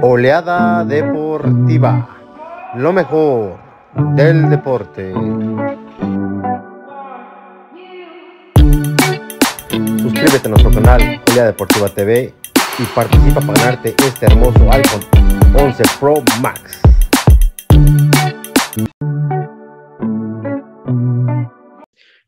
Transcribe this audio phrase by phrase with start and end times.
[0.00, 3.58] Oleada Deportiva, lo mejor
[4.16, 5.12] del deporte.
[9.98, 12.32] Suscríbete a nuestro canal Oleada Deportiva TV
[12.78, 15.02] y participa para ganarte este hermoso iPhone
[15.54, 16.80] 11 Pro Max.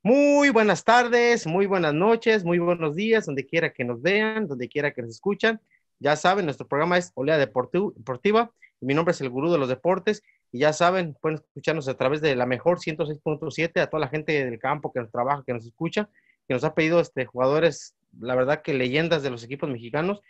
[0.02, 4.68] Muy buenas tardes, muy buenas noches, muy buenos días, donde quiera que nos vean, donde
[4.68, 5.58] quiera que nos escuchan.
[5.98, 8.50] Ya saben, nuestro programa es Olea Deportiva.
[8.80, 10.22] Y mi nombre es el Gurú de los Deportes.
[10.52, 14.44] Y ya saben, pueden escucharnos a través de la mejor 106.7, a toda la gente
[14.44, 16.08] del campo que nos trabaja, que nos escucha,
[16.46, 20.20] que nos ha pedido este, jugadores, la verdad que leyendas de los equipos mexicanos.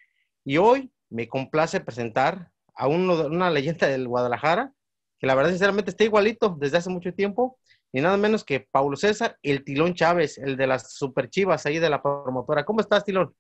[0.45, 4.73] Y hoy me complace presentar a una leyenda del Guadalajara,
[5.19, 7.59] que la verdad sinceramente está igualito desde hace mucho tiempo,
[7.93, 11.79] y nada menos que Paulo César, el Tilón Chávez, el de las Super Chivas ahí
[11.79, 12.65] de la promotora.
[12.65, 13.33] ¿Cómo estás, Tilón?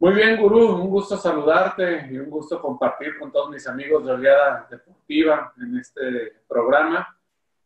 [0.00, 4.12] Muy bien, Gurú, un gusto saludarte y un gusto compartir con todos mis amigos de
[4.12, 7.06] Oleada Deportiva en este programa.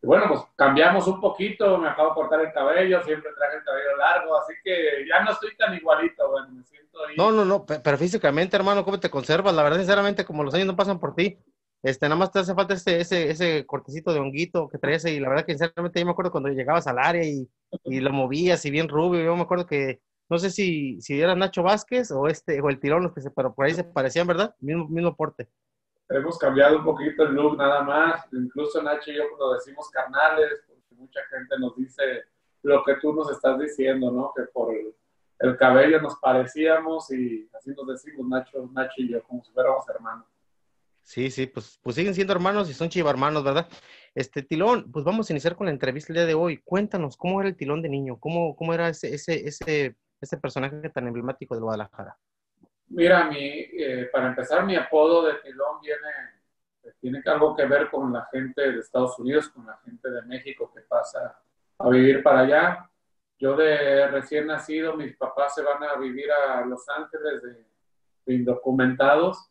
[0.02, 3.62] Y bueno, pues cambiamos un poquito, me acabo de cortar el cabello, siempre traje el
[3.62, 7.14] cabello largo, así que ya no estoy tan igualito, bueno, me siento ahí.
[7.16, 9.54] No, no, no, pero físicamente, hermano, ¿cómo te conservas?
[9.54, 11.38] La verdad, sinceramente, como los años no pasan por ti,
[11.84, 15.20] este, nada más te hace falta ese, ese, ese cortecito de honguito que traías y
[15.20, 17.48] la verdad que sinceramente yo me acuerdo cuando llegabas al área y,
[17.84, 21.34] y lo movías y bien rubio, yo me acuerdo que no sé si, si era
[21.34, 24.26] Nacho Vázquez o este o el tirón, los que se, pero por ahí se parecían,
[24.26, 24.54] ¿verdad?
[24.60, 25.48] Mismo, mismo porte.
[26.08, 28.26] Hemos cambiado un poquito el look nada más.
[28.32, 32.02] Incluso Nacho y yo cuando decimos carnales, porque mucha gente nos dice
[32.62, 34.32] lo que tú nos estás diciendo, ¿no?
[34.34, 34.94] Que por el,
[35.40, 39.88] el cabello nos parecíamos y así nos decimos Nacho, Nacho y yo, como si fuéramos
[39.88, 40.26] hermanos.
[41.02, 43.68] Sí, sí, pues, pues siguen siendo hermanos y son chivarmanos, ¿verdad?
[44.14, 46.56] Este Tilón, pues vamos a iniciar con la entrevista el día de hoy.
[46.64, 48.18] Cuéntanos, ¿cómo era el Tilón de niño?
[48.18, 52.16] ¿Cómo, cómo era ese, ese, ese este personaje tan emblemático de Guadalajara?
[52.88, 58.12] Mira, mi, eh, para empezar, mi apodo de Tilón viene, tiene algo que ver con
[58.12, 61.38] la gente de Estados Unidos, con la gente de México que pasa
[61.78, 62.90] a vivir para allá.
[63.38, 67.66] Yo de recién nacido, mis papás se van a vivir a Los Ángeles de,
[68.26, 69.50] de indocumentados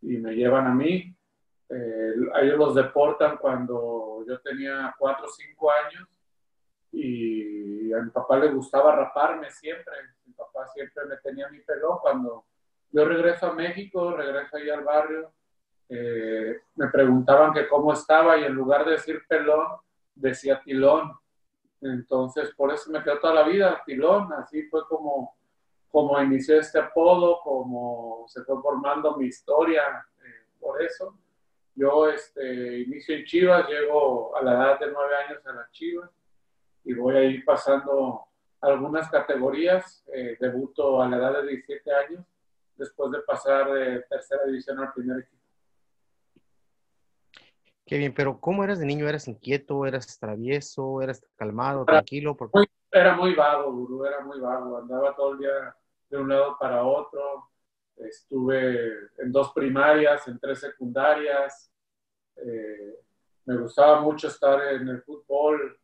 [0.00, 1.14] y me llevan a mí.
[1.68, 6.08] Eh, ellos los deportan cuando yo tenía 4 o 5 años
[6.92, 9.92] y a mi papá le gustaba raparme siempre.
[10.26, 11.98] Mi papá siempre me tenía mi pelón.
[12.00, 12.44] Cuando
[12.90, 15.32] yo regreso a México, regreso ahí al barrio,
[15.88, 19.66] eh, me preguntaban que cómo estaba y en lugar de decir pelón,
[20.14, 21.12] decía tilón.
[21.80, 24.32] Entonces, por eso me quedó toda la vida tilón.
[24.32, 25.36] Así fue como,
[25.90, 29.82] como inicié este apodo, como se fue formando mi historia
[30.24, 31.18] eh, por eso.
[31.74, 36.10] Yo este, inicio en Chivas, llego a la edad de nueve años a las Chivas
[36.88, 38.24] y voy a ir pasando
[38.62, 40.02] algunas categorías.
[40.14, 42.24] Eh, debuto a la edad de 17 años,
[42.76, 45.36] después de pasar de tercera división al primer equipo.
[47.84, 49.06] Qué bien, pero ¿cómo eras de niño?
[49.06, 49.84] ¿Eras inquieto?
[49.84, 51.02] ¿Eras travieso?
[51.02, 52.34] ¿Eras calmado, tranquilo?
[52.54, 54.78] Muy, era muy vago, Gurú, era muy vago.
[54.78, 55.76] Andaba todo el día
[56.08, 57.50] de un lado para otro.
[57.96, 61.70] Estuve en dos primarias, en tres secundarias.
[62.36, 62.94] Eh,
[63.44, 65.78] me gustaba mucho estar en el fútbol.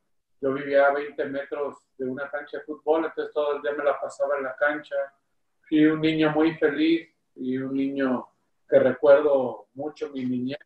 [0.44, 3.82] Yo vivía a 20 metros de una cancha de fútbol, entonces todo el día me
[3.82, 4.94] la pasaba en la cancha.
[5.66, 8.28] Fui un niño muy feliz y un niño
[8.68, 10.58] que recuerdo mucho mi niñez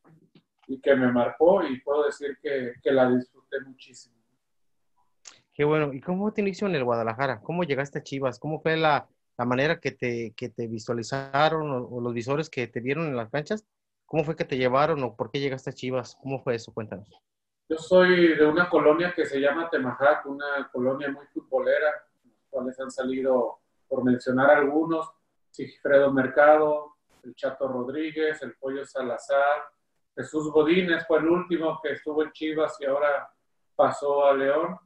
[0.66, 4.16] y que me marcó y puedo decir que, que la disfruté muchísimo.
[5.54, 5.92] Qué bueno.
[5.92, 7.40] ¿Y cómo te inició en el Guadalajara?
[7.40, 8.40] ¿Cómo llegaste a Chivas?
[8.40, 12.66] ¿Cómo fue la, la manera que te, que te visualizaron o, o, los visores que
[12.66, 13.64] te vieron en las canchas?
[14.06, 16.16] ¿Cómo fue que te llevaron o por qué llegaste a Chivas?
[16.20, 16.74] ¿Cómo fue eso?
[16.74, 17.22] Cuéntanos.
[17.70, 22.02] Yo soy de una colonia que se llama Temajac, una colonia muy futbolera,
[22.48, 25.10] cuales han salido, por mencionar algunos,
[25.50, 29.68] Sigfredo Mercado, el Chato Rodríguez, el Pollo Salazar,
[30.16, 33.28] Jesús Godínez fue el último que estuvo en Chivas y ahora
[33.76, 34.78] pasó a León.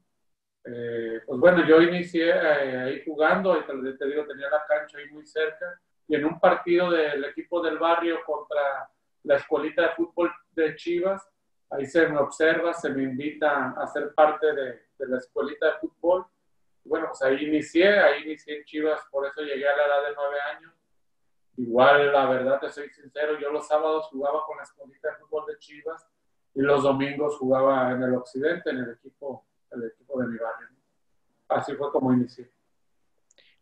[0.64, 4.98] Eh, pues bueno, yo inicié eh, ahí jugando, y te, te digo, tenía la cancha
[4.98, 8.90] ahí muy cerca, y en un partido del equipo del barrio contra
[9.22, 11.31] la escuelita de fútbol de Chivas,
[11.72, 15.78] ahí se me observa, se me invita a ser parte de, de la escuelita de
[15.80, 16.26] fútbol.
[16.84, 20.14] Bueno, pues ahí inicié, ahí inicié en Chivas, por eso llegué a la edad de
[20.16, 20.72] nueve años.
[21.56, 25.46] Igual, la verdad, te soy sincero, yo los sábados jugaba con la escuelita de fútbol
[25.46, 26.06] de Chivas
[26.54, 30.68] y los domingos jugaba en el occidente, en el equipo, el equipo de mi barrio.
[31.48, 32.50] Así fue como inicié.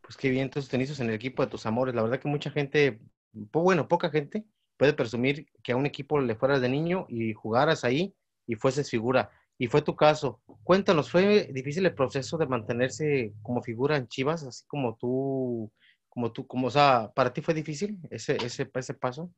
[0.01, 1.95] Pues qué bien, entonces te en el equipo de tus amores.
[1.95, 3.01] La verdad que mucha gente,
[3.33, 4.45] bueno, poca gente
[4.81, 8.15] puede presumir que a un equipo le fueras de niño y jugaras ahí
[8.47, 9.31] y fueses figura.
[9.59, 10.41] Y fue tu caso.
[10.65, 15.71] Cuéntanos, ¿fue difícil el proceso de mantenerse como figura en Chivas, así como tú,
[16.09, 19.31] como tú, como, o sea, para ti fue difícil ese, ese, ese paso?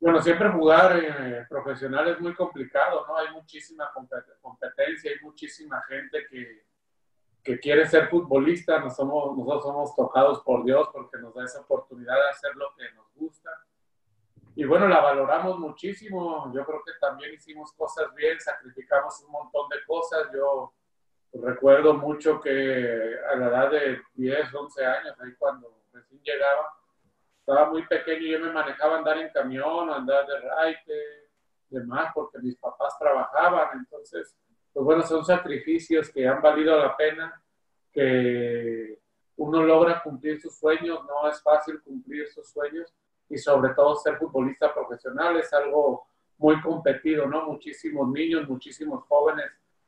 [0.00, 3.16] Bueno, siempre jugar eh, profesional es muy complicado, ¿no?
[3.16, 3.92] Hay muchísima
[4.42, 6.64] competencia, hay muchísima gente que,
[7.44, 11.60] que quiere ser futbolista, nos somos, nosotros somos tocados por Dios porque nos da esa
[11.60, 13.50] oportunidad de hacer lo que nos gusta.
[14.56, 16.52] Y bueno, la valoramos muchísimo.
[16.54, 20.28] Yo creo que también hicimos cosas bien, sacrificamos un montón de cosas.
[20.32, 20.72] Yo
[21.32, 26.72] recuerdo mucho que a la edad de 10, 11 años, ahí cuando recién llegaba,
[27.40, 30.92] estaba muy pequeño y yo me manejaba andar en camión, andar de raite,
[31.68, 33.78] demás, porque mis papás trabajaban.
[33.78, 34.36] Entonces,
[34.72, 37.42] pues bueno, son sacrificios que han valido la pena,
[37.92, 39.00] que
[39.36, 42.94] uno logra cumplir sus sueños, no es fácil cumplir sus sueños
[43.28, 46.06] y sobre todo ser futbolista profesional es algo
[46.38, 47.46] muy competido, ¿no?
[47.46, 49.46] Muchísimos niños, muchísimos jóvenes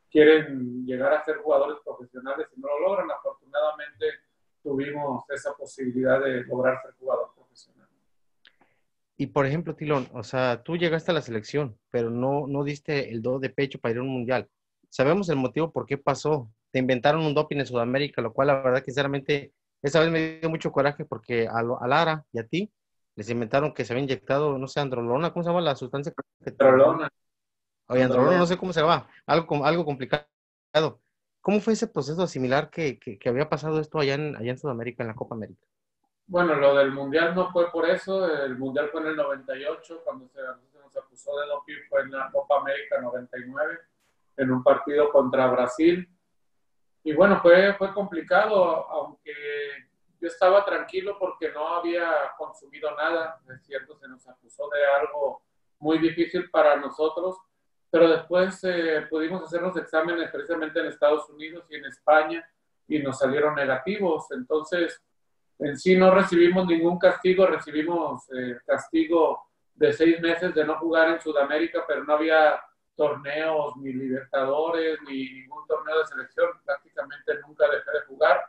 [0.09, 3.11] quieren llegar a ser jugadores profesionales y no lo logran.
[3.11, 4.05] Afortunadamente
[4.63, 7.87] tuvimos esa posibilidad de lograr ser jugador profesional.
[9.17, 13.11] Y por ejemplo, Tilón, o sea, tú llegaste a la selección, pero no, no diste
[13.11, 14.49] el do de pecho para ir a un mundial
[14.89, 16.51] sabemos el motivo por qué pasó.
[16.71, 20.49] Te inventaron un doping en Sudamérica, lo cual la verdad, sinceramente, esa vez me dio
[20.49, 22.71] mucho coraje porque a, Lara y a ti
[23.17, 26.13] les inventaron que se había inyectado, no sé, androlona, ¿cómo se llama la sustancia?
[26.45, 27.09] Androlona.
[27.87, 30.27] Oye, androlona, no sé cómo se llama, algo, algo complicado.
[31.41, 35.01] ¿Cómo fue ese proceso similar que, que, había pasado esto allá en, allá en Sudamérica,
[35.01, 35.65] en la Copa América?
[36.27, 40.27] Bueno, lo del Mundial no fue por eso, el Mundial fue en el 98, cuando
[40.27, 40.39] se,
[40.71, 43.79] se nos acusó de doping fue en la Copa América 99
[44.37, 46.07] en un partido contra Brasil.
[47.03, 49.33] Y bueno, fue, fue complicado, aunque
[50.19, 55.41] yo estaba tranquilo porque no había consumido nada, es cierto, se nos acusó de algo
[55.79, 57.37] muy difícil para nosotros,
[57.89, 62.49] pero después eh, pudimos hacer los exámenes precisamente en Estados Unidos y en España
[62.87, 64.31] y nos salieron negativos.
[64.31, 65.01] Entonces,
[65.59, 71.09] en sí no recibimos ningún castigo, recibimos eh, castigo de seis meses de no jugar
[71.09, 72.59] en Sudamérica, pero no había
[72.95, 78.41] torneos, ni Libertadores, ni ningún torneo de selección, prácticamente nunca dejé de jugar.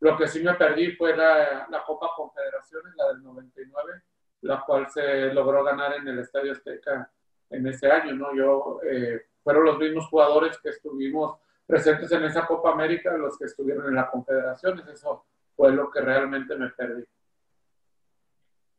[0.00, 4.02] Lo que sí me perdí fue la, la Copa Confederaciones, la del 99,
[4.42, 7.10] la cual se logró ganar en el Estadio Azteca
[7.50, 8.34] en ese año, ¿no?
[8.34, 13.46] Yo, eh, fueron los mismos jugadores que estuvimos presentes en esa Copa América, los que
[13.46, 17.04] estuvieron en la Confederaciones, eso fue lo que realmente me perdí.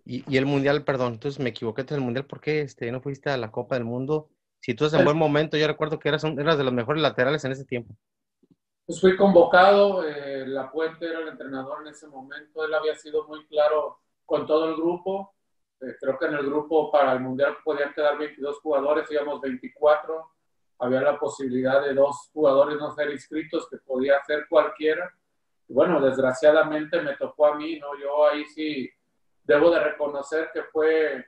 [0.06, 3.02] Y, y el Mundial, perdón, entonces me equivoqué en el Mundial, ¿por qué este, no
[3.02, 4.30] fuiste a la Copa del Mundo?
[4.60, 7.44] Si tú estás en buen momento, yo recuerdo que eras, eras de los mejores laterales
[7.46, 7.96] en ese tiempo.
[8.88, 13.28] Pues fui convocado, eh, La Puente era el entrenador en ese momento, él había sido
[13.28, 15.36] muy claro con todo el grupo.
[15.82, 20.32] Eh, creo que en el grupo para el Mundial podían quedar 22 jugadores, íbamos 24.
[20.80, 25.14] Había la posibilidad de dos jugadores no ser inscritos, que podía ser cualquiera.
[25.68, 27.88] Y bueno, desgraciadamente me tocó a mí, ¿no?
[28.00, 28.90] Yo ahí sí
[29.44, 31.26] debo de reconocer que fue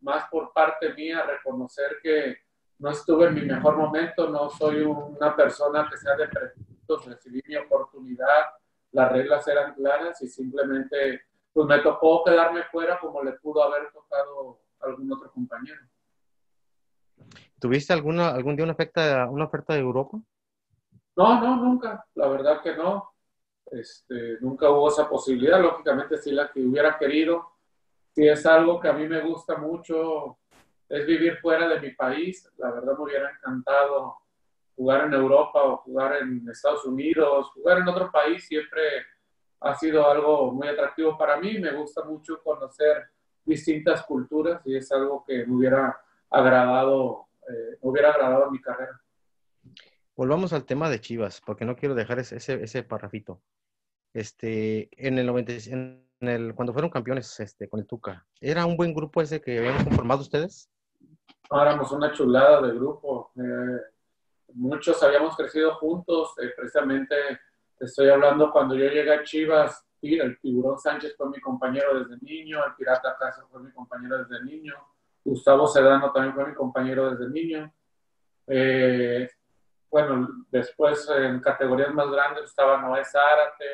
[0.00, 2.36] más por parte mía, reconocer que
[2.80, 6.28] no estuve en mi mejor momento, no soy una persona que sea de
[6.86, 8.46] prejuicios, recibí mi oportunidad,
[8.92, 11.22] las reglas eran claras y simplemente
[11.52, 15.80] pues me tocó quedarme fuera como le pudo haber tocado algún otro compañero.
[17.58, 20.18] ¿Tuviste alguna, algún día una oferta, una oferta de Europa?
[21.16, 23.10] No, no, nunca, la verdad que no.
[23.70, 27.56] Este, nunca hubo esa posibilidad, lógicamente si la que hubiera querido,
[28.14, 30.38] si es algo que a mí me gusta mucho,
[30.88, 32.50] es vivir fuera de mi país.
[32.58, 34.18] La verdad me hubiera encantado
[34.76, 38.80] jugar en Europa o jugar en Estados Unidos, jugar en otro país siempre
[39.60, 41.58] ha sido algo muy atractivo para mí.
[41.58, 43.08] Me gusta mucho conocer
[43.44, 45.98] distintas culturas y es algo que me hubiera
[46.30, 49.00] agradado, eh, me hubiera agradado mi carrera.
[50.14, 53.42] Volvamos al tema de Chivas, porque no quiero dejar ese, ese, ese parrafito.
[54.14, 58.76] Este, en el 90, en el, cuando fueron campeones este, con el Tuca, ¿era un
[58.76, 60.70] buen grupo ese que habían conformado ustedes?
[61.50, 63.30] éramos una chulada de grupo.
[63.36, 63.80] Eh,
[64.54, 66.34] muchos habíamos crecido juntos.
[66.38, 67.14] Eh, precisamente
[67.78, 72.64] estoy hablando cuando yo llegué a Chivas, el Tiburón Sánchez fue mi compañero desde niño,
[72.64, 74.74] el Pirata Castro fue mi compañero desde niño,
[75.24, 77.72] Gustavo Sedano también fue mi compañero desde niño.
[78.46, 79.28] Eh,
[79.90, 83.64] bueno, después en categorías más grandes estaba Noé Zárate,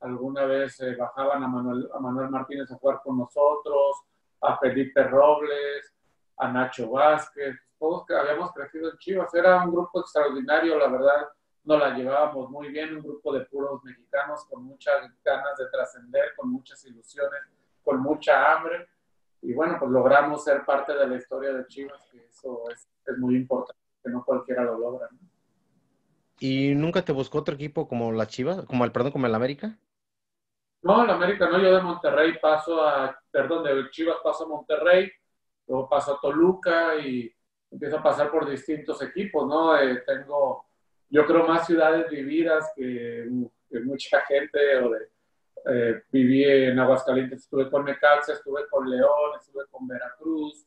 [0.00, 4.04] alguna vez bajaban a Manuel, a Manuel Martínez a jugar con nosotros,
[4.40, 5.94] a Felipe Robles,
[6.36, 9.34] a Nacho Vázquez, todos que habíamos crecido en Chivas.
[9.34, 11.28] Era un grupo extraordinario, la verdad,
[11.64, 16.34] nos la llevábamos muy bien, un grupo de puros mexicanos con muchas ganas de trascender,
[16.34, 17.40] con muchas ilusiones,
[17.82, 18.88] con mucha hambre.
[19.42, 23.18] Y bueno, pues logramos ser parte de la historia de Chivas, que eso es, es
[23.18, 25.10] muy importante, que no cualquiera lo logra.
[26.40, 29.76] ¿Y nunca te buscó otro equipo como la Chivas, como el, perdón, como el América?
[30.80, 35.10] No, el América no, yo de Monterrey paso a, perdón, de Chivas paso a Monterrey,
[35.66, 37.34] luego paso a Toluca y
[37.74, 39.76] empiezo a pasar por distintos equipos, ¿no?
[39.76, 40.64] Eh, tengo,
[41.10, 43.28] yo creo, más ciudades vividas que,
[43.84, 49.88] mucha gente, o eh, viví en Aguascalientes, estuve con Necaxa, estuve con León, estuve con
[49.88, 50.64] Veracruz,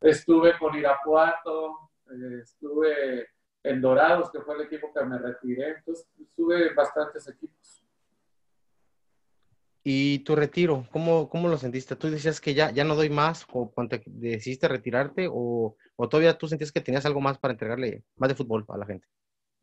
[0.00, 3.28] estuve con Irapuato, eh, estuve
[3.62, 7.84] en Dorados, que fue el equipo que me retiré, entonces estuve bastantes equipos.
[9.82, 10.86] ¿Y tu retiro?
[10.90, 11.96] ¿Cómo, cómo lo sentiste?
[11.96, 16.36] ¿Tú decías que ya, ya no doy más o cuando decidiste retirarte o, o, todavía
[16.36, 19.08] tú sentías que tenías algo más para entregarle más de fútbol a la gente?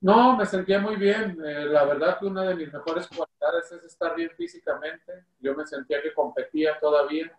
[0.02, 1.38] No, me sentía muy bien.
[1.44, 5.26] Eh, la verdad que una de mis mejores cualidades es estar bien físicamente.
[5.40, 7.38] Yo me sentía que competía todavía.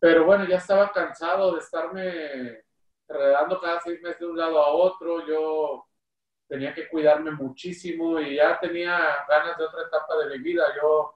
[0.00, 2.64] Pero bueno, ya estaba cansado de estarme
[3.08, 5.26] redando cada seis meses de un lado a otro.
[5.26, 5.86] Yo
[6.48, 10.64] tenía que cuidarme muchísimo y ya tenía ganas de otra etapa de mi vida.
[10.80, 11.14] Yo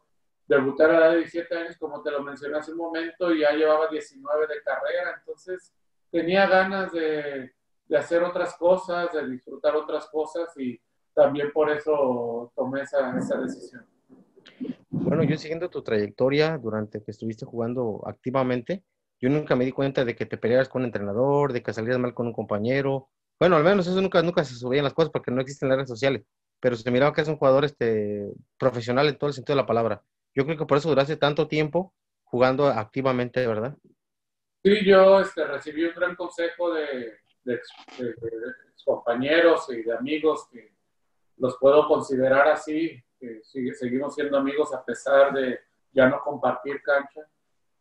[0.51, 3.41] debuté a la edad de 17 años, como te lo mencioné hace un momento, y
[3.41, 5.73] ya llevaba 19 de carrera, entonces
[6.11, 7.53] tenía ganas de,
[7.87, 10.81] de hacer otras cosas, de disfrutar otras cosas y
[11.15, 13.87] también por eso tomé esa, esa decisión.
[14.91, 18.83] Bueno, yo siguiendo tu trayectoria durante que estuviste jugando activamente,
[19.21, 21.99] yo nunca me di cuenta de que te pelearas con un entrenador, de que salías
[21.99, 23.09] mal con un compañero.
[23.39, 25.91] Bueno, al menos eso nunca, nunca se subían las cosas porque no existen las redes
[25.91, 26.25] sociales,
[26.59, 29.67] pero se miraba que es un jugador este, profesional en todo el sentido de la
[29.67, 30.03] palabra.
[30.35, 31.95] Yo creo que por eso duraste tanto tiempo
[32.25, 33.77] jugando activamente, ¿verdad?
[34.63, 37.61] Sí, yo este, recibí un gran consejo de, de,
[38.85, 40.73] compañeros y de amigos que
[41.39, 45.61] los puedo considerar así, que seguimos siendo amigos a pesar de
[45.93, 47.21] ya no compartir cancha,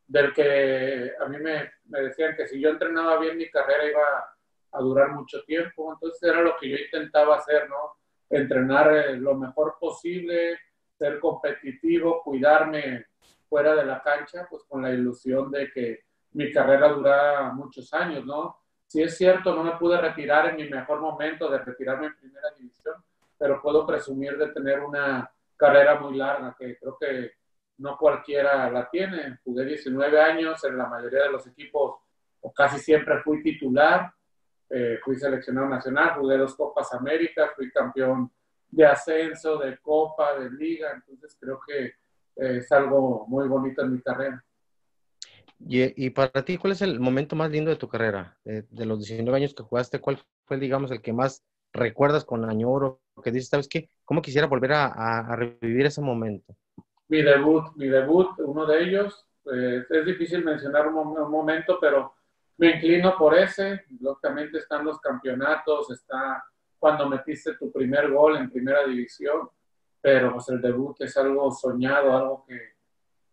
[0.07, 4.35] del que a mí me, me decían que si yo entrenaba bien mi carrera iba
[4.71, 7.97] a durar mucho tiempo, entonces era lo que yo intentaba hacer, ¿no?
[8.29, 10.57] Entrenar eh, lo mejor posible,
[10.99, 13.05] ser competitivo, cuidarme
[13.47, 16.03] fuera de la cancha, pues con la ilusión de que
[16.33, 18.57] mi carrera durara muchos años, ¿no?
[18.85, 22.49] Si es cierto, no me pude retirar en mi mejor momento de retirarme en primera
[22.57, 22.95] división,
[23.37, 27.31] pero puedo presumir de tener una carrera muy larga, que creo que
[27.77, 29.39] no cualquiera la tiene.
[29.43, 31.99] Jugué 19 años en la mayoría de los equipos,
[32.41, 34.11] o casi siempre fui titular,
[34.69, 38.31] eh, fui seleccionado nacional, jugué dos Copas América, fui campeón
[38.71, 43.93] de ascenso, de copa, de liga, entonces creo que eh, es algo muy bonito en
[43.93, 44.43] mi carrera.
[45.59, 48.37] Y, y, para ti, ¿cuál es el momento más lindo de tu carrera?
[48.45, 53.01] De, los 19 años que jugaste, ¿cuál fue, digamos, el que más recuerdas con añoro?
[53.21, 53.89] Que dices, ¿sabes qué?
[54.05, 56.55] ¿Cómo quisiera volver a, a, revivir ese momento?
[57.09, 59.27] Mi debut, mi debut, uno de ellos.
[59.43, 62.13] Pues, es difícil mencionar un, un, momento, pero
[62.57, 63.81] me inclino por ese.
[63.99, 66.41] Lógicamente están los campeonatos, está
[66.79, 69.49] cuando metiste tu primer gol en primera división,
[70.01, 72.57] pero pues el debut es algo soñado, algo que,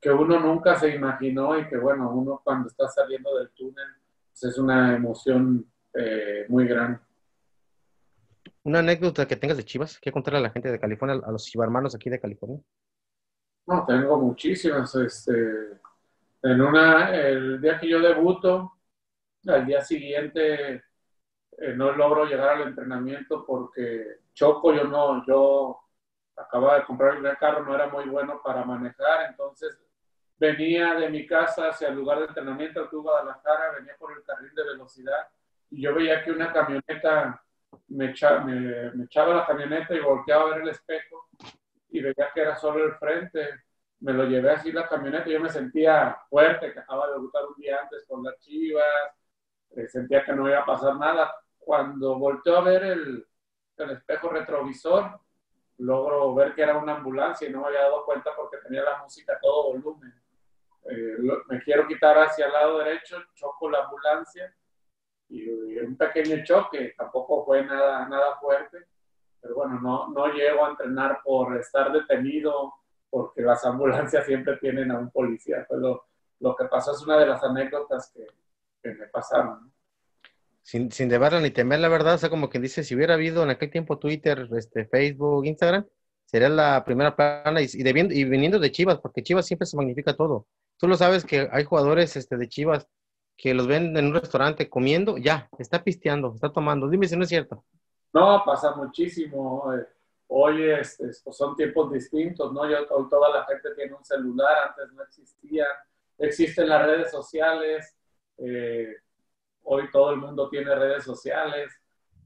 [0.00, 3.86] que uno nunca se imaginó y que bueno, uno cuando está saliendo del túnel
[4.32, 6.98] pues es una emoción eh, muy grande.
[8.64, 9.98] ¿Una anécdota que tengas de Chivas?
[10.00, 12.60] ¿Qué contarle a la gente de California, a los chivarmanos aquí de California?
[13.66, 14.94] No, tengo muchísimas.
[14.96, 15.32] Este,
[16.42, 18.72] en una, el día que yo debuto,
[19.46, 20.82] al día siguiente
[21.58, 25.80] eh, no logro llegar al entrenamiento porque choco, yo no, yo
[26.36, 29.78] acababa de comprar un carro, no era muy bueno para manejar, entonces
[30.38, 34.22] venía de mi casa hacia el lugar de entrenamiento aquí en Guadalajara, venía por el
[34.22, 35.28] carril de velocidad
[35.70, 37.42] y yo veía que una camioneta
[37.88, 41.28] me, me, echaba la camioneta y volteaba a ver el espejo
[41.88, 43.48] y veía que era solo el frente.
[44.00, 47.54] Me lo llevé así la camioneta yo me sentía fuerte, que acababa de debutar un
[47.54, 48.84] día antes con las chivas,
[49.70, 51.32] eh, sentía que no iba a pasar nada
[51.66, 53.26] cuando volteó a ver el,
[53.78, 55.18] el, espejo retrovisor,
[55.78, 59.02] logro ver que era una ambulancia y no me había dado cuenta porque tenía la
[59.02, 60.14] música a todo volumen.
[60.88, 61.16] Eh,
[61.48, 64.54] me quiero quitar hacia el lado derecho, choco la ambulancia
[65.28, 68.86] y, un pequeño choque, tampoco fue nada, nada fuerte,
[69.40, 72.74] pero bueno, no, no llego a entrenar por estar detenido,
[73.10, 75.66] porque las ambulancias siempre tienen a un policía.
[75.68, 76.06] Pero
[76.38, 78.24] lo, que pasó es una de las anécdotas que,
[78.80, 79.72] que me pasaron
[80.66, 83.44] sin, sin deberla ni temer, la verdad, o sea, como quien dice, si hubiera habido
[83.44, 85.86] en aquel tiempo Twitter, este, Facebook, Instagram,
[86.24, 90.48] sería la primera plana y, y, viniendo de Chivas, porque Chivas siempre se magnifica todo.
[90.76, 92.88] Tú lo sabes que hay jugadores este, de Chivas
[93.36, 96.88] que los ven en un restaurante comiendo, ya, está pisteando, está tomando.
[96.88, 97.64] Dime si no es cierto.
[98.12, 99.72] No, pasa muchísimo.
[99.72, 99.86] Eh,
[100.26, 102.62] hoy este, pues, son tiempos distintos, ¿no?
[102.62, 102.74] hoy
[103.08, 105.64] toda la gente tiene un celular, antes no existía.
[106.18, 107.94] Existen las redes sociales.
[108.38, 108.96] Eh,
[109.66, 111.72] hoy todo el mundo tiene redes sociales.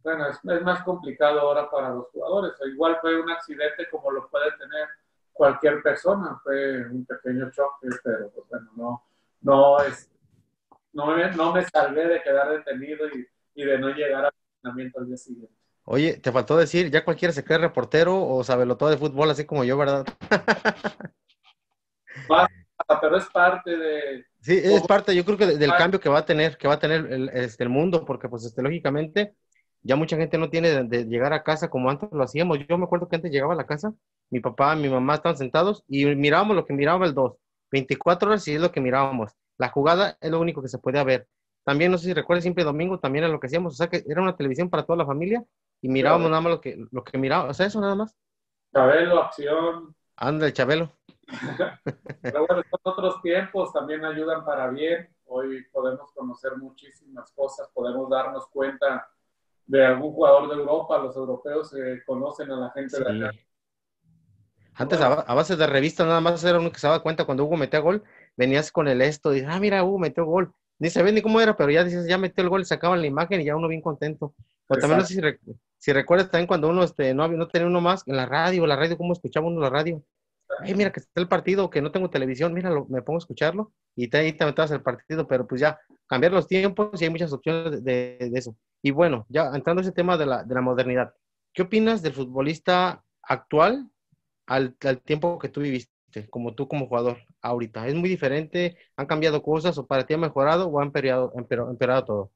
[0.02, 2.52] Bueno, es, más complicado ahora para los jugadores.
[2.72, 4.88] Igual fue un accidente como lo puede tener
[5.32, 6.40] cualquier persona.
[6.42, 9.04] Fue un pequeño choque, pero pues bueno, no,
[9.42, 10.10] no es,
[10.92, 15.00] no me, no me salvé de quedar detenido y, y de no llegar al entrenamiento
[15.00, 15.54] al día siguiente.
[15.84, 19.44] Oye, te faltó decir, ya cualquiera se cree reportero o sabe todo de fútbol, así
[19.44, 20.06] como yo, ¿verdad?
[23.00, 24.24] Pero es parte de...
[24.40, 26.78] Sí, es parte, yo creo que del cambio que va a tener, que va a
[26.78, 29.34] tener el, este, el mundo, porque pues este, lógicamente
[29.82, 32.58] ya mucha gente no tiene de, llegar a casa como antes lo hacíamos.
[32.66, 33.92] Yo me acuerdo que antes llegaba a la casa,
[34.30, 37.36] mi papá, mi mamá estaban sentados y mirábamos lo que miraba el 2.
[37.70, 39.32] 24 horas y es lo que mirábamos.
[39.56, 41.28] La jugada es lo único que se podía ver.
[41.64, 43.74] También, no sé si recuerdas, siempre domingo también era lo que hacíamos.
[43.74, 45.44] O sea, que era una televisión para toda la familia
[45.82, 47.50] y mirábamos nada más lo que, lo que mirábamos.
[47.50, 48.16] O sea, eso nada más.
[48.74, 49.94] Chabelo, acción.
[50.16, 50.92] Anda, el Chabelo.
[52.22, 55.08] Pero bueno, estos otros tiempos también ayudan para bien.
[55.26, 59.08] Hoy podemos conocer muchísimas cosas, podemos darnos cuenta
[59.66, 60.98] de algún jugador de Europa.
[60.98, 63.38] Los europeos eh, conocen a la gente de acá.
[64.74, 67.56] Antes, a, base de revista, nada más era uno que se daba cuenta cuando Hugo
[67.56, 68.02] metía gol,
[68.36, 70.54] venías con el esto, y ah, mira, Hugo metió gol.
[70.78, 73.42] Ni ve ni cómo era, pero ya dices, ya metió el gol, sacaban la imagen
[73.42, 74.34] y ya uno bien contento.
[74.66, 77.82] Pero también no sé si, si, recuerdas también cuando uno este, no, no tenía uno
[77.82, 80.02] más en la radio, la radio, cómo escuchaba uno la radio.
[80.58, 83.72] Ay, mira que está el partido, que no tengo televisión, mira, me pongo a escucharlo
[83.94, 87.10] y te, ahí te metabas el partido, pero pues ya, cambiar los tiempos y hay
[87.10, 88.56] muchas opciones de, de, eso.
[88.82, 91.14] Y bueno, ya entrando a ese tema de la, de la modernidad,
[91.52, 93.88] ¿qué opinas del futbolista actual
[94.46, 97.86] al, tiempo que tú viviste, como tú como jugador ahorita?
[97.86, 98.76] ¿Es muy diferente?
[98.96, 102.30] ¿Han cambiado cosas o para ti ha mejorado o ha empeorado, empeorado todo?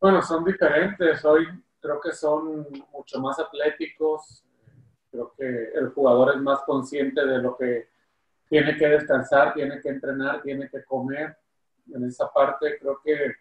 [0.00, 1.24] Bueno, son diferentes.
[1.24, 1.46] Hoy
[1.80, 4.44] creo que son mucho más atléticos.
[5.16, 7.88] Creo que el jugador es más consciente de lo que
[8.50, 11.38] tiene que descansar, tiene que entrenar, tiene que comer.
[11.90, 13.36] En esa parte creo que,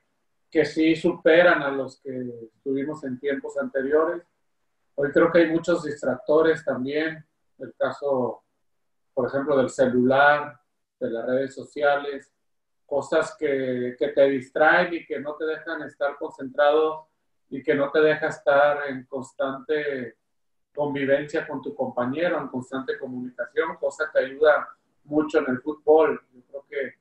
[0.49, 4.23] que sí superan a los que estuvimos en tiempos anteriores.
[4.95, 7.25] Hoy creo que hay muchos distractores también
[7.59, 8.43] el caso,
[9.13, 10.57] por ejemplo, del celular,
[10.97, 12.31] de las redes sociales,
[12.85, 17.09] cosas que, que, te distraen y que no te dejan estar concentrado
[17.49, 20.15] y que no te deja estar en constante
[20.75, 24.67] convivencia con tu compañero, en constante comunicación, cosa que ayuda
[25.05, 26.21] mucho en el fútbol.
[26.33, 26.95] Yo creo que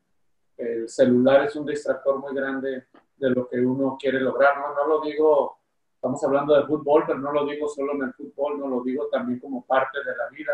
[0.57, 4.57] el celular es un distractor muy grande de lo que uno quiere lograr.
[4.59, 5.59] No, no lo digo
[6.05, 9.09] estamos hablando de fútbol, pero no lo digo solo en el fútbol, no lo digo
[9.09, 10.53] también como parte de la vida,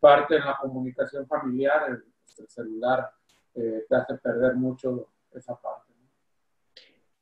[0.00, 3.12] parte en la comunicación familiar, el, celular
[3.54, 5.92] eh, te hace perder mucho esa parte.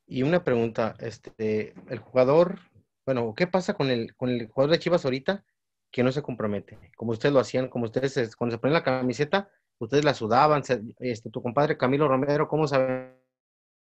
[0.06, 2.60] Y una pregunta, este, el jugador,
[3.06, 5.44] bueno, ¿qué pasa con el, con el jugador de Chivas ahorita
[5.90, 6.78] que no se compromete?
[6.96, 10.62] Como ustedes lo hacían, como ustedes, cuando se ponen la camiseta, ustedes la sudaban,
[10.98, 13.14] este, tu compadre Camilo Romero, ¿cómo se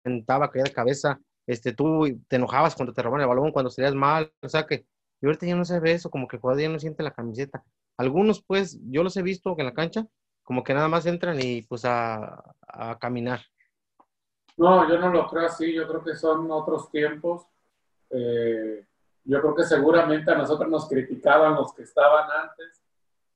[0.03, 3.93] aventaba, caía de cabeza este, tú te enojabas cuando te robaban el balón, cuando serías
[3.93, 4.85] mal, o sea que
[5.21, 7.13] y ahorita ya no se ve eso, como que el jugador ya no siente la
[7.13, 7.63] camiseta.
[7.95, 10.05] Algunos, pues, yo los he visto en la cancha,
[10.43, 13.39] como que nada más entran y pues a, a caminar.
[14.57, 17.45] No, yo no lo creo así, yo creo que son otros tiempos.
[18.09, 18.85] Eh,
[19.25, 22.81] yo creo que seguramente a nosotros nos criticaban los que estaban antes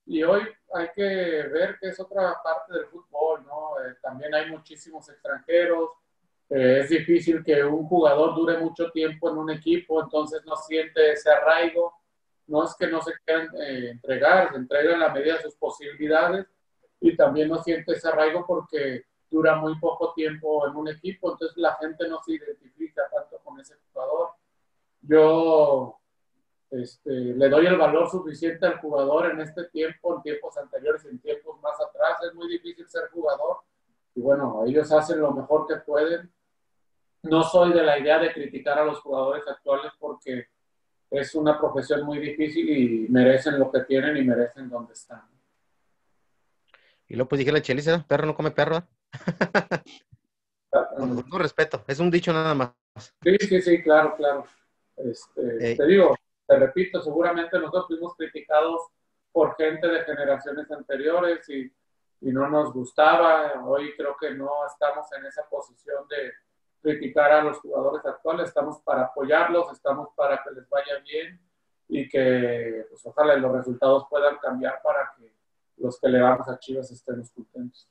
[0.05, 0.41] y hoy
[0.73, 3.79] hay que ver que es otra parte del fútbol, ¿no?
[3.81, 5.89] Eh, también hay muchísimos extranjeros,
[6.49, 11.11] eh, es difícil que un jugador dure mucho tiempo en un equipo, entonces no siente
[11.11, 11.93] ese arraigo.
[12.47, 15.55] No es que no se quieran eh, entregar, se entrega en la medida de sus
[15.55, 16.47] posibilidades
[17.01, 21.57] y también no siente ese arraigo porque dura muy poco tiempo en un equipo, entonces
[21.57, 24.29] la gente no se identifica tanto con ese jugador.
[25.07, 25.99] Yo
[26.69, 31.19] este, le doy el valor suficiente al jugador en este tiempo, en tiempos anteriores, en
[31.19, 32.17] tiempos más atrás.
[32.27, 33.59] Es muy difícil ser jugador
[34.15, 36.31] y bueno, ellos hacen lo mejor que pueden
[37.23, 40.47] no soy de la idea de criticar a los jugadores actuales porque
[41.09, 45.23] es una profesión muy difícil y merecen lo que tienen y merecen donde están.
[47.07, 48.83] Y luego pues dije la cheliza, perro no come perro.
[51.29, 52.71] con, respeto, es un dicho nada más.
[53.23, 54.45] Sí, sí, sí, claro, claro.
[54.97, 58.81] Este, te digo, te repito, seguramente nosotros fuimos criticados
[59.31, 61.71] por gente de generaciones anteriores y,
[62.21, 63.63] y no nos gustaba.
[63.65, 66.31] Hoy creo que no estamos en esa posición de,
[66.81, 71.39] criticar a los jugadores actuales, estamos para apoyarlos, estamos para que les vaya bien
[71.87, 75.33] y que pues, ojalá los resultados puedan cambiar para que
[75.77, 77.87] los que le vamos a Chivas estemos contentos.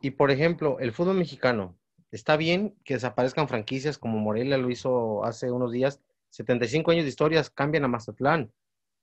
[0.00, 1.74] Y por ejemplo, el fútbol mexicano,
[2.16, 6.00] está bien que desaparezcan franquicias como Morelia lo hizo hace unos días,
[6.30, 8.52] 75 años de historias cambian a Mazatlán,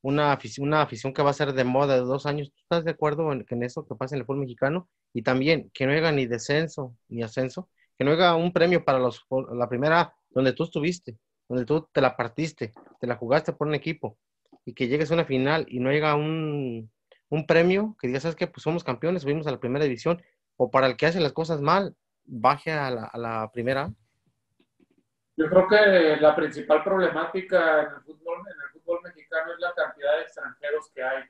[0.01, 2.51] una afición, una afición que va a ser de moda de dos años.
[2.51, 4.89] ¿Tú estás de acuerdo en, eso que pasa en el fútbol mexicano?
[5.13, 8.99] Y también que no haya ni descenso ni ascenso, que no haya un premio para
[8.99, 13.67] los, la primera donde tú estuviste, donde tú te la partiste, te la jugaste por
[13.67, 14.17] un equipo
[14.65, 16.91] y que llegues a una final y no haya un,
[17.29, 18.47] un premio que digas, ¿sabes qué?
[18.47, 20.21] Pues somos campeones, subimos a la primera división
[20.57, 23.89] o para el que hace las cosas mal, baje a la, primera?
[25.35, 29.73] Yo creo que la principal problemática en el fútbol, en el fútbol mexicano es la
[29.73, 31.23] cantidad de extranjeros que hay,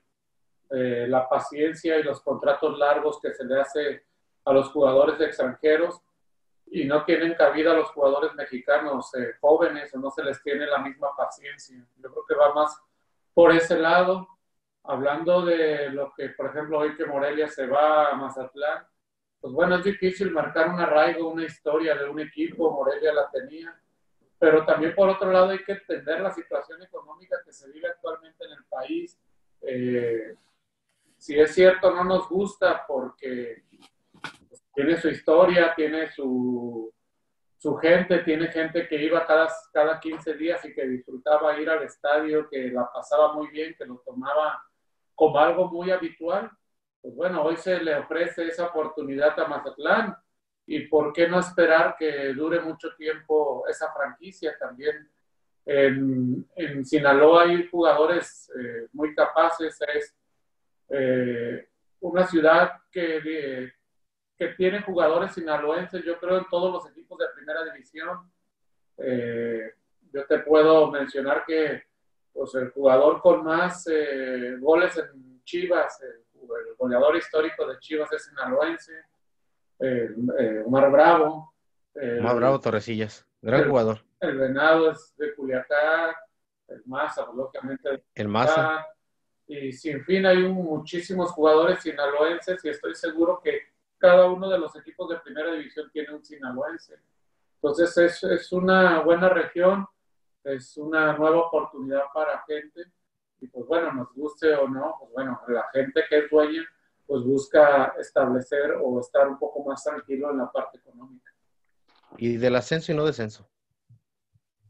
[0.70, 4.04] eh, la paciencia y los contratos largos que se le hace
[4.44, 6.00] a los jugadores extranjeros
[6.66, 10.66] y no tienen cabida a los jugadores mexicanos eh, jóvenes o no se les tiene
[10.66, 11.76] la misma paciencia.
[11.96, 12.76] Yo creo que va más
[13.32, 14.28] por ese lado.
[14.82, 18.86] Hablando de lo que, por ejemplo, hoy que Morelia se va a Mazatlán,
[19.44, 23.78] pues bueno, es difícil marcar un arraigo, una historia de un equipo, Morelia la tenía,
[24.38, 28.42] pero también por otro lado hay que entender la situación económica que se vive actualmente
[28.42, 29.20] en el país.
[29.60, 30.34] Eh,
[31.18, 33.64] si es cierto, no nos gusta porque
[34.74, 36.90] tiene su historia, tiene su,
[37.58, 41.82] su gente, tiene gente que iba cada, cada 15 días y que disfrutaba ir al
[41.82, 44.64] estadio, que la pasaba muy bien, que lo tomaba
[45.14, 46.50] como algo muy habitual
[47.04, 50.16] pues bueno, hoy se le ofrece esa oportunidad a Mazatlán
[50.64, 55.10] y por qué no esperar que dure mucho tiempo esa franquicia también.
[55.66, 56.46] En,
[56.86, 60.16] Sinaloa hay jugadores eh, muy capaces, es
[60.88, 61.68] eh,
[62.00, 63.70] una ciudad que,
[64.38, 68.32] que tiene jugadores sinaloenses, yo creo, en todos los equipos de primera división.
[68.96, 69.74] Eh,
[70.10, 71.82] yo te puedo mencionar que
[72.32, 73.86] pues, el jugador con más
[74.58, 76.00] goles en Chivas,
[76.44, 78.92] el goleador histórico de Chivas es sinaloense,
[79.80, 81.54] eh, Omar Bravo.
[82.18, 84.00] Omar Bravo Torresillas, gran jugador.
[84.20, 86.14] El Venado es de Culiacán,
[86.68, 88.04] el Maza, pues, lógicamente.
[88.14, 88.86] El Maza.
[89.46, 93.60] Y sin fin hay muchísimos jugadores sinaloenses y estoy seguro que
[93.98, 96.94] cada uno de los equipos de primera división tiene un sinaloense.
[97.56, 99.86] Entonces es, es una buena región,
[100.42, 102.84] es una nueva oportunidad para gente
[103.44, 106.66] y pues bueno, nos guste o no, pues bueno, la gente que es dueña
[107.06, 111.30] pues busca establecer o estar un poco más tranquilo en la parte económica.
[112.16, 113.46] ¿Y del ascenso y no descenso?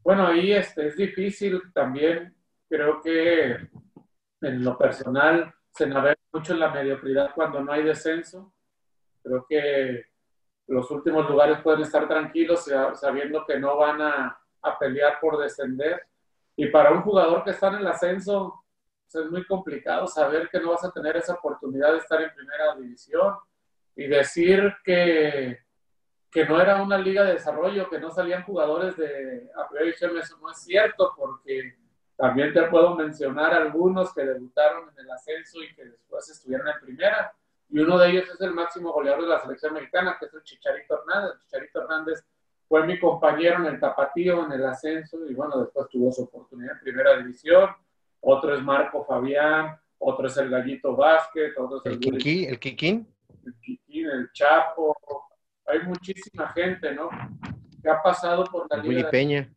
[0.02, 2.34] Bueno, ahí este, es difícil también,
[2.68, 3.52] creo que
[4.40, 8.52] en lo personal se navega mucho en la mediocridad cuando no hay descenso.
[9.22, 10.04] Creo que
[10.66, 16.02] los últimos lugares pueden estar tranquilos sabiendo que no van a, a pelear por descender.
[16.56, 18.63] Y para un jugador que está en el ascenso,
[19.20, 22.74] es muy complicado saber que no vas a tener esa oportunidad de estar en primera
[22.76, 23.34] división
[23.96, 25.58] y decir que,
[26.30, 30.16] que no era una liga de desarrollo, que no salían jugadores de a primera división,
[30.18, 31.76] eso no es cierto, porque
[32.16, 36.80] también te puedo mencionar algunos que debutaron en el ascenso y que después estuvieron en
[36.80, 37.32] primera.
[37.68, 40.42] Y uno de ellos es el máximo goleador de la selección mexicana, que es el
[40.42, 41.40] Chicharito Hernández.
[41.40, 42.24] Chicharito Hernández
[42.68, 46.74] fue mi compañero en el tapatío, en el ascenso, y bueno, después tuvo su oportunidad
[46.74, 47.70] en primera división
[48.24, 52.58] otro es Marco Fabián, otro es el Gallito Vázquez, otro es el, el, Kiki, el
[52.58, 53.14] Kikín.
[53.44, 54.96] El Kikín, el Chapo.
[55.66, 57.08] Hay muchísima gente, ¿no?
[57.82, 59.10] Que ha pasado por la Liga.
[59.10, 59.48] Peña.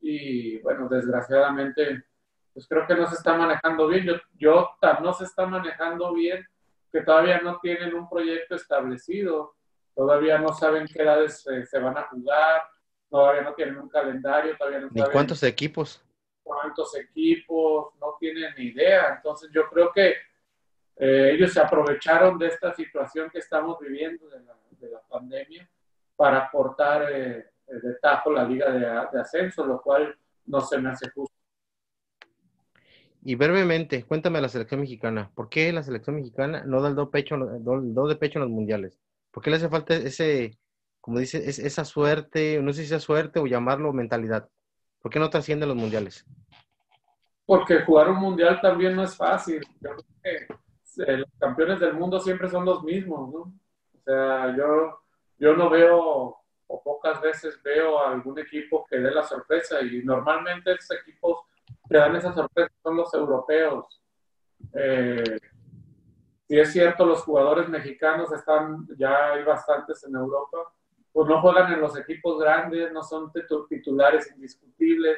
[0.00, 2.04] Y bueno, desgraciadamente,
[2.52, 4.04] pues creo que no se está manejando bien.
[4.04, 4.70] Yo, yo
[5.02, 6.44] no se está manejando bien
[6.92, 9.56] que todavía no tienen un proyecto establecido,
[9.96, 12.62] todavía no saben qué edades se van a jugar,
[13.10, 16.03] todavía no tienen un calendario, todavía no ¿Ni cuántos equipos?
[16.44, 19.14] Cuántos equipos, no tienen ni idea.
[19.16, 20.14] Entonces yo creo que
[20.96, 24.54] eh, ellos se aprovecharon de esta situación que estamos viviendo de la,
[25.08, 25.68] pandemia
[26.16, 31.08] para cortar eh, de tajo la liga de, ascenso, lo cual no se me hace
[31.10, 31.34] justo.
[33.22, 35.30] Y brevemente, cuéntame la selección mexicana.
[35.34, 38.50] ¿Por qué la selección mexicana no da el do, pecho, do, de pecho en los
[38.50, 39.00] mundiales?
[39.30, 40.58] ¿Por qué le hace falta ese,
[41.00, 44.50] como dice, esa suerte, no sé si sea suerte o llamarlo mentalidad?
[45.04, 46.24] ¿Por qué no trascienden los mundiales?
[47.44, 49.60] Porque jugar un mundial también no es fácil.
[49.78, 53.40] Yo creo que eh, los campeones del mundo siempre son los mismos, ¿no?
[53.40, 55.02] O sea, yo,
[55.36, 60.02] yo no veo o pocas veces veo a algún equipo que dé la sorpresa y
[60.02, 61.40] normalmente esos equipos
[61.86, 64.02] que dan esa sorpresa son los europeos.
[64.72, 65.38] Eh,
[66.48, 70.72] si es cierto, los jugadores mexicanos están, ya hay bastantes en Europa,
[71.14, 73.30] pues no juegan en los equipos grandes, no son
[73.68, 75.16] titulares indiscutibles,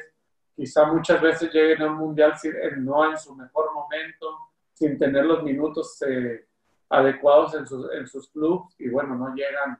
[0.55, 2.33] quizá muchas veces lleguen a un mundial
[2.77, 4.27] no en su mejor momento,
[4.73, 6.45] sin tener los minutos eh,
[6.89, 9.79] adecuados en sus, en sus clubes y bueno, no llegan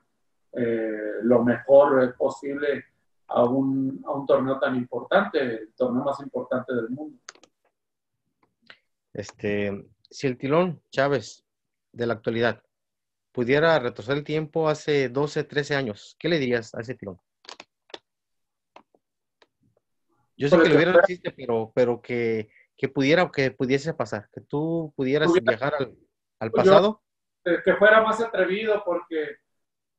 [0.53, 2.85] eh, lo mejor posible
[3.27, 7.19] a un, a un torneo tan importante, el torneo más importante del mundo.
[9.13, 11.45] Este, si el tilón Chávez
[11.91, 12.63] de la actualidad
[13.37, 17.19] pudiera retroceder el tiempo hace 12, 13 años, ¿qué le dirías a ese tirón?
[20.35, 24.27] Yo sé que lo hubiera existe, pero, pero que, que pudiera o que pudiese pasar,
[24.33, 25.95] que tú pudieras viajar al,
[26.39, 27.03] al pasado.
[27.43, 29.37] que fuera más atrevido porque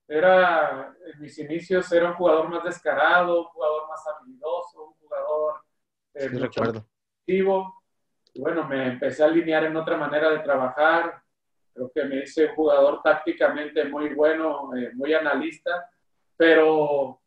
[0.08, 5.60] era, en mis inicios era un jugador más descarado, un jugador más habilidoso, un jugador
[6.14, 6.88] eh, recuerdo.
[7.20, 7.84] activo.
[8.34, 11.17] bueno, me empecé a alinear en otra manera de trabajar.
[11.78, 15.88] Creo que me hice un jugador tácticamente muy bueno, eh, muy analista,
[16.36, 17.20] pero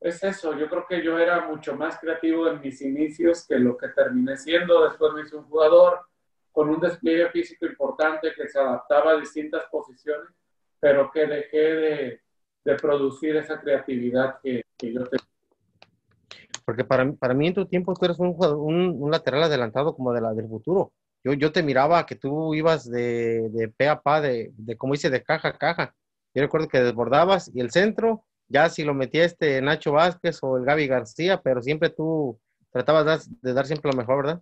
[0.00, 3.76] es eso, yo creo que yo era mucho más creativo en mis inicios que lo
[3.76, 4.88] que terminé siendo.
[4.88, 6.00] Después me hice un jugador
[6.52, 10.30] con un despliegue físico importante que se adaptaba a distintas posiciones,
[10.80, 12.20] pero que dejé de,
[12.64, 15.26] de producir esa creatividad que, que yo tenía.
[16.64, 20.14] Porque para, para mí en tu tiempo tú eres un, un, un lateral adelantado como
[20.14, 20.92] de la del futuro.
[21.24, 24.94] Yo, yo te miraba que tú ibas de, de pe a pa, de, de, como
[24.94, 25.94] dice, de caja a caja.
[26.34, 30.56] Yo recuerdo que desbordabas y el centro, ya si lo metía este Nacho Vázquez o
[30.56, 32.38] el Gaby García, pero siempre tú
[32.70, 34.40] tratabas de dar siempre lo mejor, ¿verdad?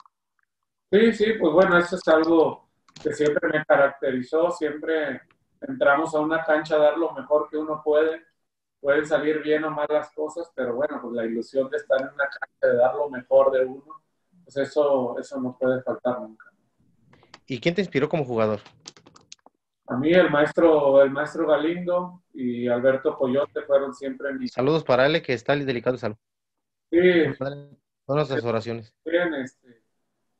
[0.90, 2.68] Sí, sí, pues bueno, eso es algo
[3.02, 5.22] que siempre me caracterizó, siempre
[5.60, 8.24] entramos a una cancha a dar lo mejor que uno puede.
[8.80, 12.08] Pueden salir bien o mal las cosas, pero bueno, pues la ilusión de estar en
[12.08, 14.02] una cancha, de dar lo mejor de uno,
[14.44, 16.46] pues eso, eso no puede faltar nunca.
[17.46, 18.60] ¿Y quién te inspiró como jugador?
[19.88, 24.52] A mí el maestro, el maestro Galindo y Alberto Coyote fueron siempre mis...
[24.52, 26.16] Saludos para él, que está delicado de salud.
[26.90, 27.34] Sí.
[27.34, 28.92] Son nuestras oraciones.
[29.04, 29.82] Bien, este,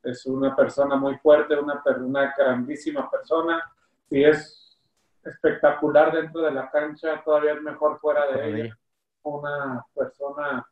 [0.03, 3.63] es una persona muy fuerte, una, una grandísima persona.
[4.09, 4.77] Y es
[5.23, 8.77] espectacular dentro de la cancha, todavía es mejor fuera de ella.
[9.23, 10.65] Una persona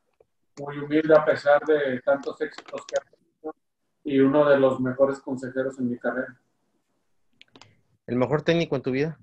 [0.60, 3.15] muy humilde a pesar de tantos éxitos que ha tenido
[4.06, 6.40] y uno de los mejores consejeros en mi carrera.
[8.06, 9.18] ¿El mejor técnico en tu vida?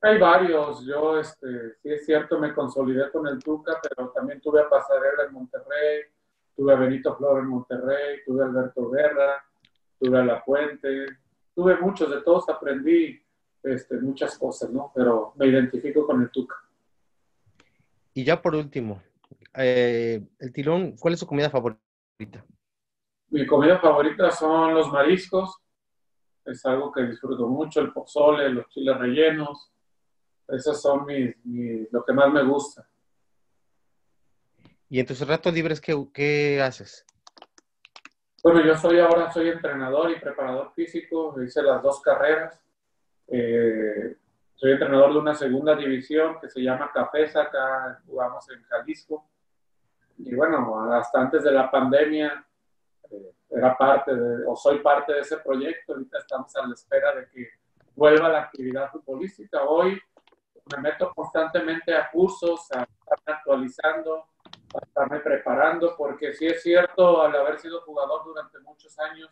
[0.00, 0.84] hay varios.
[0.84, 5.24] Yo, este, sí es cierto, me consolidé con el Tuca, pero también tuve a Pasarela
[5.28, 6.02] en Monterrey,
[6.56, 9.44] tuve a Benito Flor en Monterrey, tuve a Alberto Guerra,
[10.00, 11.06] tuve a La Puente,
[11.54, 13.22] tuve muchos, de todos aprendí
[13.62, 14.90] este, muchas cosas, ¿no?
[14.92, 16.56] Pero me identifico con el Tuca.
[18.14, 19.00] Y ya por último,
[19.54, 22.44] eh, el tilón, ¿cuál es su comida favorita?
[23.30, 25.56] Mi comida favorita son los mariscos.
[26.44, 29.72] Es algo que disfruto mucho, el pozole, los chiles rellenos.
[30.48, 31.34] Esos son mis,
[31.90, 32.88] lo que más me gusta.
[34.88, 37.04] ¿Y en tus ratos libres qué, qué haces?
[38.44, 41.34] Bueno, yo soy ahora soy entrenador y preparador físico.
[41.42, 42.60] Hice las dos carreras.
[43.26, 44.16] Eh,
[44.54, 49.28] soy entrenador de una segunda división que se llama Cafesa, acá jugamos en Jalisco.
[50.18, 52.46] Y bueno, hasta antes de la pandemia
[53.10, 55.92] eh, era parte de, o soy parte de ese proyecto.
[55.92, 57.48] Ahorita estamos a la espera de que
[57.94, 59.62] vuelva la actividad futbolística.
[59.64, 60.00] Hoy
[60.74, 64.26] me meto constantemente a cursos, a estarme actualizando,
[64.74, 69.30] a estarme preparando, porque sí es cierto, al haber sido jugador durante muchos años,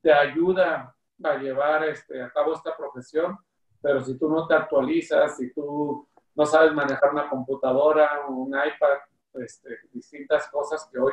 [0.00, 3.38] te ayuda a llevar este, a cabo esta profesión,
[3.80, 8.98] pero si tú no te actualizas, si tú no sabes manejar una computadora, un iPad,
[9.34, 11.12] este, distintas cosas que hoy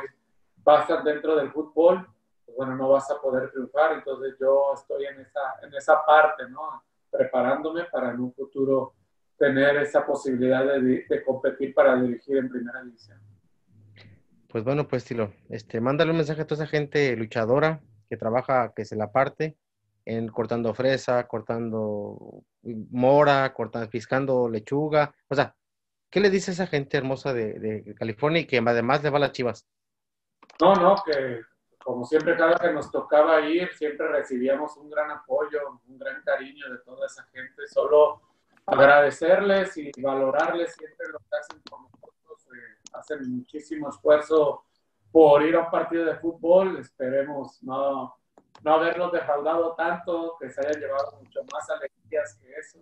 [0.64, 2.06] pasan dentro del fútbol,
[2.44, 3.92] pues bueno, no vas a poder triunfar.
[3.92, 6.82] Entonces yo estoy en esa, en esa parte, ¿no?
[7.10, 8.94] Preparándome para en un futuro
[9.36, 13.18] tener esa posibilidad de, de competir para dirigir en primera división.
[14.48, 18.72] Pues bueno, pues Tilo, este, mándale un mensaje a toda esa gente luchadora que trabaja,
[18.74, 19.56] que se la parte,
[20.04, 25.14] en cortando fresa, cortando mora, cortando, piscando lechuga.
[25.28, 25.54] O sea,
[26.10, 29.32] ¿qué le dice esa gente hermosa de, California y que además le va a las
[29.32, 29.68] chivas?
[30.60, 31.40] No, no, que
[31.82, 36.70] como siempre cada que nos tocaba ir, siempre recibíamos un gran apoyo, un gran cariño
[36.70, 37.66] de toda esa gente.
[37.66, 38.20] Solo
[38.66, 42.46] agradecerles y valorarles siempre lo que hacen con nosotros.
[42.54, 44.64] Eh, hacen muchísimo esfuerzo
[45.10, 46.78] por ir a un partido de fútbol.
[46.78, 48.20] Esperemos no
[48.62, 52.78] no haberlos defraudado tanto, que se hayan llevado mucho más alegrías que eso.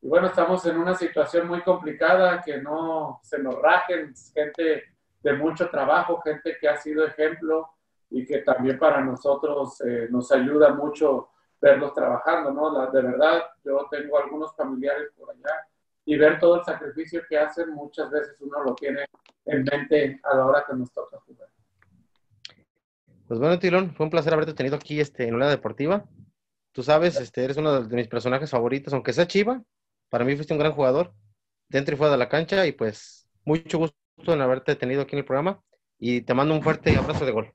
[0.00, 4.84] Y bueno, estamos en una situación muy complicada, que no se nos rajen, gente
[5.28, 7.68] de mucho trabajo, gente que ha sido ejemplo
[8.10, 11.28] y que también para nosotros eh, nos ayuda mucho
[11.60, 12.72] verlos trabajando, ¿no?
[12.72, 15.66] La, de verdad, yo tengo algunos familiares por allá
[16.06, 19.04] y ver todo el sacrificio que hacen, muchas veces uno lo tiene
[19.44, 21.48] en mente a la hora que nos toca jugar.
[23.26, 26.06] Pues bueno, Tilón, fue un placer haberte tenido aquí este, en la Deportiva.
[26.72, 29.62] Tú sabes, este, eres uno de mis personajes favoritos, aunque sea Chiva.
[30.08, 31.12] Para mí fuiste un gran jugador,
[31.68, 35.20] dentro y fuera de la cancha, y pues mucho gusto en haberte tenido aquí en
[35.20, 35.60] el programa.
[35.98, 37.52] Y te mando un fuerte abrazo de gol.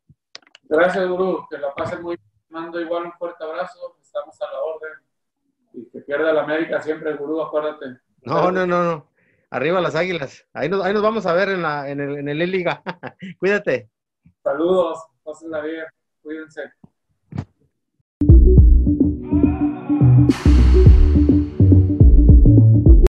[0.63, 1.45] Gracias, Guru.
[1.49, 2.30] Que la pasen muy bien.
[2.49, 3.97] Mando igual un fuerte abrazo.
[4.02, 4.91] Estamos a la orden.
[5.73, 7.97] Y que pierda la América siempre, Gurú, acuérdate.
[8.21, 9.12] No, no, no, no.
[9.49, 10.47] Arriba las águilas.
[10.54, 12.82] Ahí nos, ahí nos vamos a ver en, la, en el, en el Liga.
[13.39, 13.89] Cuídate.
[14.43, 14.99] Saludos.
[15.23, 15.86] Pásenla bien.
[16.21, 16.73] Cuídense.